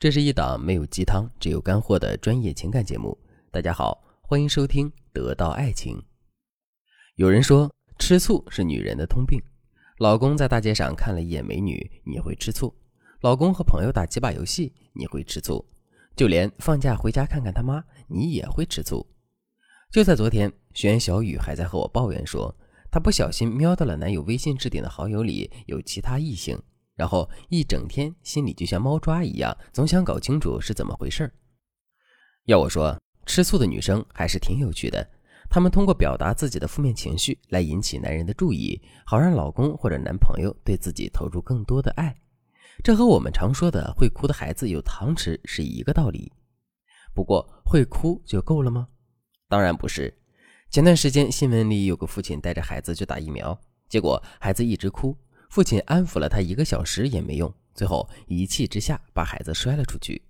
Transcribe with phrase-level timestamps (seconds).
[0.00, 3.18] 这是一档没有鸡汤，只有干货的专业情感节目。
[3.50, 5.96] 大家好，欢迎收听《得到爱情》。
[7.16, 7.68] 有人说，
[7.98, 9.42] 吃醋是女人的通病。
[9.98, 12.72] 老公在大街上看了一眼美女，你会吃醋；
[13.22, 15.64] 老公和朋友打几把游戏，你会吃醋；
[16.14, 19.04] 就连放假回家看看他妈，你也会吃醋。
[19.90, 22.54] 就在昨天，学员小雨还在和我抱怨说，
[22.88, 26.56] 她不小心瞄到了男友微信置顶的好友里有其他异性。
[26.98, 31.32] 然后一整天心里就像猫抓一样，总想搞清楚是怎么回事
[32.46, 35.08] 要我说，吃醋的女生还是挺有趣的。
[35.48, 42.12] 她们通过表达自己的负面情绪来引起男人的注意，好让老公或者男朋友对自己投入更多的爱。
[42.82, 46.32] 这和我们常说的“会哭的孩子有糖吃”是一个道理。
[47.14, 48.88] 不过，会哭就够了吗？
[49.48, 50.12] 当然不是。
[50.68, 53.58] 前段时间新闻里有个父亲带着孩子去打疫苗，
[53.88, 55.16] 结果孩子一直哭。
[55.48, 60.22] 父亲安抚了他一个小时也没用，最后一气之下把孩子摔了出去。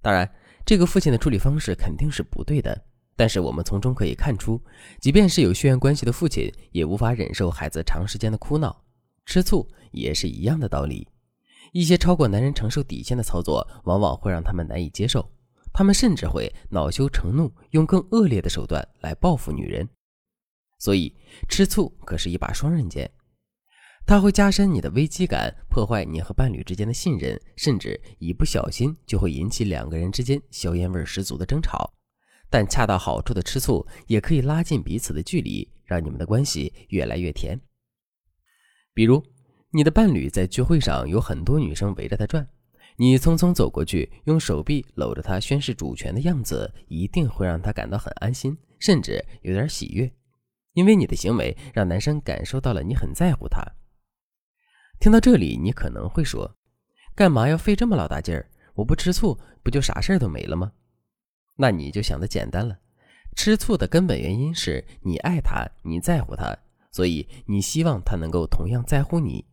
[0.00, 0.30] 当然，
[0.64, 2.84] 这个父亲的处理方式肯定是不对的，
[3.16, 4.60] 但是我们从中可以看出，
[5.00, 8.84] 即便是有血缘关系的父亲，也无法忍受孩子长时间的哭闹。
[9.24, 11.08] 吃醋也是一样的道理，
[11.72, 15.28] 一些超过男人承受底线的操作，往往会让他们难以接受，
[15.72, 19.88] 他们甚至会恼羞成怒，用更恶劣的手段来报复女人。
[20.78, 21.12] 所以，
[21.48, 23.10] 吃醋可是一把双刃剑。
[24.06, 31.92] 它会加深你的危机感，破坏你和伴侣之间的信任，甚至一不小心就会引起两个人之间硝烟味十足的争吵。
[32.48, 37.60] 但恰到好处的吃醋也可以拉近彼此的距离，让你们的关系越来越甜。
[38.94, 39.20] 比如，
[39.72, 42.48] 你的伴侣在聚会上有很多女生围着他转，
[42.98, 50.08] 你匆匆走过去，用手臂搂着他宣示主权的样子，一定会让他感到很安心，甚至有点喜悦，
[50.74, 53.60] 因为你的行为让男生感受到了你很在乎他。
[54.98, 56.56] 听到这里，你可能会说
[57.14, 58.48] ：“干嘛要费这么老大劲儿？
[58.74, 60.72] 我不吃醋，不就啥事儿都没了吗？”
[61.56, 62.78] 那你就想的简单了。
[63.34, 66.56] 吃醋的根本原因是你爱他，你在乎他，
[66.90, 69.44] 所以你希望他能够同样在乎你。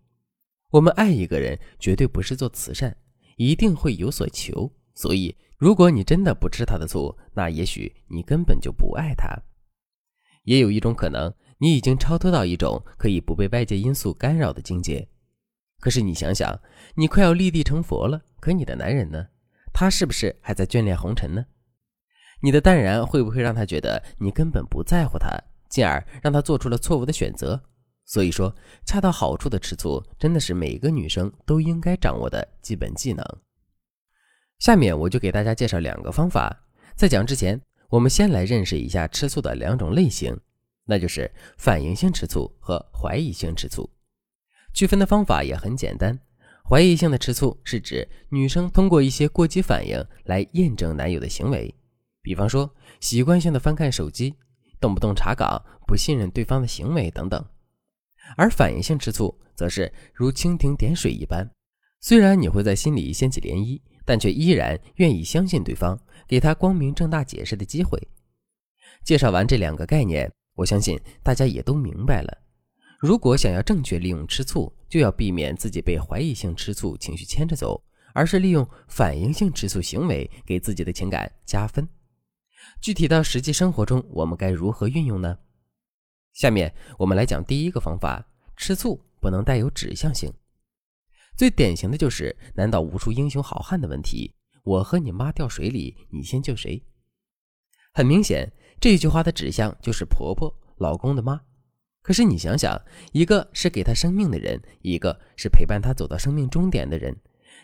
[0.71, 2.95] 我们爱一个人，绝对不是做慈善，
[3.35, 4.71] 一定会有所求。
[4.95, 9.27] 所以，如果你真的不吃他的醋，那也许你根本就不爱他。
[10.43, 15.07] 也有一种可能，你已经超脱到一种可以不被外界因素干扰的境界。
[15.83, 16.57] 可是你想想，
[16.95, 19.27] 你快要立地成佛了，可你的男人呢？
[19.73, 21.45] 他是不是还在眷恋红尘呢？
[22.41, 25.27] 你的淡然会不会让他觉得你根本不在乎他，
[25.67, 27.61] 进而让他做出了错误的选择？
[28.05, 28.55] 所以说，
[28.85, 33.25] 恰到好处的吃醋真的是每个女生都应该掌握的基本技能。
[34.59, 36.65] 下面我就给大家介绍两个方法。
[36.95, 40.33] 在讲之前，我们先来认识一下吃醋的两种类型，
[40.85, 43.89] 那就是反应性吃醋和怀疑性吃醋。
[44.73, 46.19] 区分的方法也很简单，
[46.67, 51.73] 怀疑性的吃醋是指女生通过一些过激反应来验证男友的行为，
[52.21, 52.69] 比方说
[52.99, 54.35] 习惯性的翻看手机，
[54.79, 57.45] 动不动查岗，不信任对方的行为等等。
[58.35, 61.47] 而反应性吃醋则是如蜻蜓点水一般，
[61.99, 68.01] 虽然你会在心里掀起涟漪，但却依然愿意相信对方，给他光明正大解释的机会。
[69.03, 72.37] 介绍完这两个概念，我相信大家也都明白了。
[73.03, 77.83] 如果想要正确利用吃醋，就要避免自己被怀疑性吃醋情绪牵着走，
[78.13, 81.85] 而是利用反应性吃醋行为给自己的情感加分。
[82.79, 85.37] 具体到实际生活中，我们该如何运用呢？
[86.31, 88.25] 下面我们来讲第一个方法：
[88.55, 90.33] 吃醋不能带有指向性。
[91.35, 94.33] 最典型的就是“难道无数英雄好汉”的问题。
[94.63, 96.81] 我和你妈掉水里，你先救谁？
[97.93, 98.49] 很明显，
[98.79, 101.41] 这句话的指向就是婆婆、老公的妈。
[102.03, 102.79] 可是你想想，
[103.13, 107.15] 一个是给他生命的人，一个是陪伴他走到生命终点的人，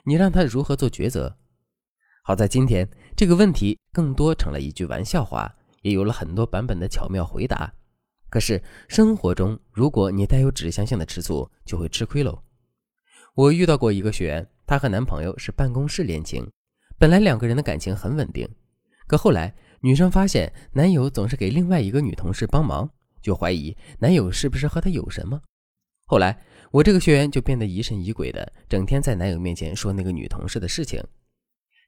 [0.05, 1.37] 你让他如何做抉择？
[2.23, 7.73] 好在今天这个问题更多成了一句玩笑话，也有了很多版本的巧妙回答。
[8.29, 12.41] 可是生活中，如果你带有指向性的吃醋，就会吃亏喽。
[13.35, 16.49] 我遇到过一个学员，她和男朋友是办公室恋情，
[16.97, 18.47] 本来两个人的感情很稳定，
[19.05, 22.89] 可后来女生发现男友总是给另外一个女同事帮忙。
[23.21, 25.41] 就怀疑男友是不是和她有什么，
[26.05, 31.03] 后来我这个学员就变得疑神疑鬼的，整天在男友面前说那个女同事的事情，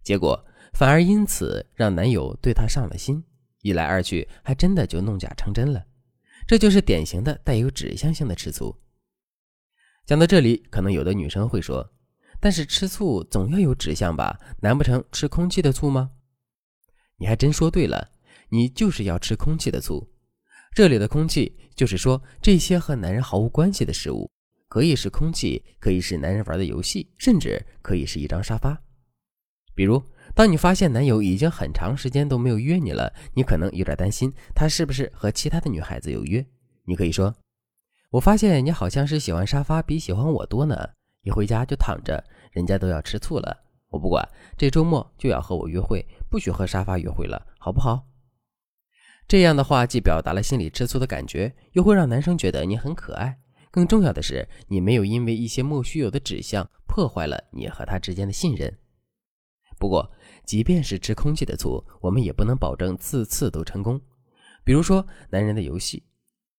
[0.04, 3.24] 结果反而因此让男友对她上了心，
[3.62, 5.86] 一来二去还真的就弄假成真了，
[6.48, 8.76] 这就是典型的带有指向性的吃醋。
[10.06, 11.94] 讲到这里，可能有的女生会说，
[12.40, 14.40] 但是吃醋总要有指向吧？
[14.62, 16.12] 难不成吃空气的醋吗？
[17.18, 18.12] 你还真说对了，
[18.50, 20.12] 你就是要吃空气的醋。
[20.74, 24.32] 这里的空气，就是说这些和男人毫无关系的事物，
[24.70, 28.82] 可以是空气，可以是男人玩的游戏，甚至可以是一张沙发。
[29.76, 30.02] 比如，
[30.34, 36.46] 当你发现男友已经很长时间都没有约你了，你可能有点担心他是不是和其他的女孩子有约。
[36.86, 37.36] 你可以说
[38.12, 40.90] ：“我发现你好像是喜欢沙发比喜欢我多呢。
[41.24, 43.58] 一回家就躺着，人家都要吃醋了。
[43.90, 44.26] 我不管，
[44.58, 48.08] 这周末就要和我约会，不许和沙发约会了，好不好？”
[49.28, 53.40] 这样的话，既表达了心里吃醋的感觉，又会让男生觉得你很可爱。
[53.72, 58.78] 更重要的是，你没有因为一些莫须有的指向破坏了你和他之间的信任。
[59.80, 60.12] 不过，
[60.46, 64.00] 即便是吃空气的醋，我们也不能保证次次都成功。
[64.64, 66.04] 比如说，男人的游戏，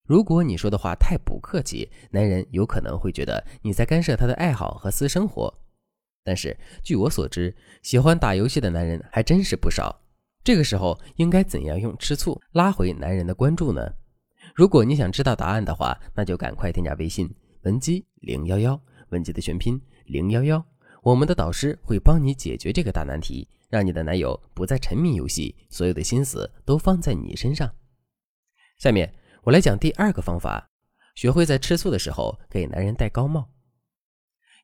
[0.06, 5.52] 如果你说的话太不客气，男人有可能会觉得你在干涉他的爱好和私生活。
[6.24, 10.01] 但是，据我所知，喜欢打游戏的男人还真是不少。
[10.44, 13.92] 这个时候，应该怎样用吃醋拉回男人的关注呢？
[14.54, 18.80] 如果你想知道答案的话，那就赶快添加微信文姬零幺幺，
[19.10, 20.64] 文姬的全拼零幺幺，
[21.02, 27.70] 我们的导师会帮你解决这个大难题，让你的男友不再沉迷游戏，所有的心思都放在你身上。
[28.78, 30.68] 下面我来讲第二个方法，
[31.14, 33.48] 学会在吃醋的时候给男人戴高帽。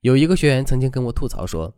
[0.00, 1.72] 有一个学员曾经跟我吐槽说，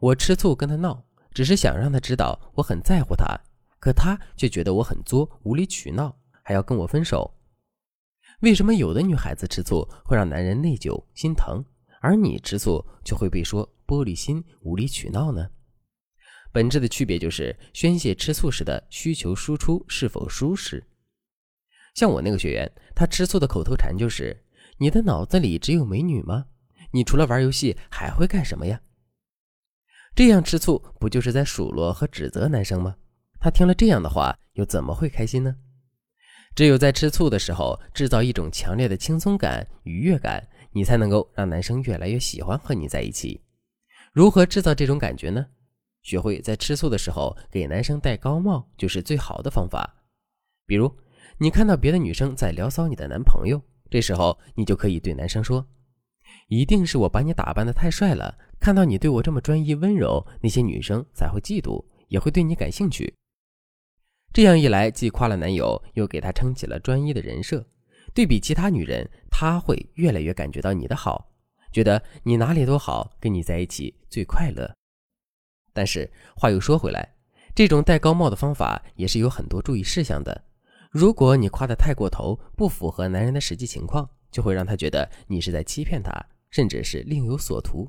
[0.00, 1.04] 我吃醋跟他闹，
[1.34, 3.38] 只是想让他知道我很在乎他，
[3.80, 7.30] 可他却觉得我很作，无理取闹，还要跟我分手。
[8.40, 11.64] 为什么有的女孩子吃醋会让男人内疚心疼，
[12.00, 15.50] 而你吃醋却会被说玻璃心无理取闹呢？
[16.52, 20.86] 本质的区别就是宣泄吃醋时的需求输出是否舒适。
[21.94, 24.44] 像我那个学员，他吃醋的口头禅就是
[24.78, 26.46] ：“你的脑子里只有美女吗？
[26.92, 28.80] 你除了玩游戏还会干什么呀？”
[30.14, 32.94] 这样吃醋不就是在数落和指责男生吗？
[33.40, 35.56] 他听了这样的话，又怎么会开心呢？
[36.54, 43.40] 只有在吃醋的时候，制造一种强烈的轻松感、愉悦感，你才能够让男生越来越喜欢和你在一起。
[44.12, 45.44] 如何制造这种感觉呢？
[46.02, 49.96] 学会在吃醋的时候给男生戴高帽，就是最好的方法。
[50.64, 50.96] 比如，
[51.38, 55.66] 你看到别的女生在聊骚你的男朋友，这时候你就可以对男生说
[56.48, 63.14] ：“一定是我把你打扮的太帅了，看到你对我这么专一温柔，那些女生才会嫉妒，也会对你感兴趣。”
[64.32, 67.64] 这样一来，既夸了男友，又给他撑起了专一的人设。
[68.12, 71.30] 对比其他女人，他会越来越感觉到你的好，
[71.72, 74.72] 觉得你哪里都好，跟你在一起最快乐。
[75.72, 77.14] 但是话又说回来，
[77.54, 80.44] 这种戴高帽的方法也是有很多注意事项的。
[80.90, 86.12] 如果你夸得太过头，不符合男人的实际情况，就会让他觉得你是在欺骗他，
[86.50, 87.88] 甚至是另有所图。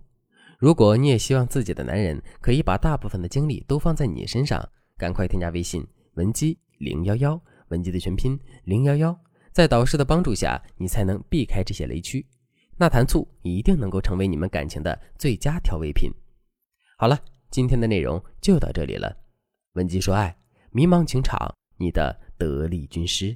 [0.60, 4.64] 如果你也希望自己的男人可以把大部分的精力都放在你身上，
[4.96, 5.84] 赶快添加微信。
[6.14, 9.20] 文姬零幺幺，文姬的全拼零幺幺，
[9.52, 12.24] 在导师的帮助下，你才能避开这些雷区。
[12.78, 16.12] 那坛醋一定能够成为你们感情的最佳调味品。
[17.00, 17.20] 好了，
[17.50, 19.18] 今天的内容就到这里了。
[19.74, 20.38] 文姬说爱，
[20.70, 23.36] 迷茫情场，你的得力军师。